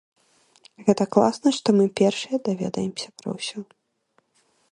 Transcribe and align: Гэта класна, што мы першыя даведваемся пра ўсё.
Гэта 0.87 1.03
класна, 1.15 1.49
што 1.57 1.67
мы 1.81 1.85
першыя 2.01 2.37
даведваемся 2.49 3.07
пра 3.21 3.29
ўсё. 3.37 3.59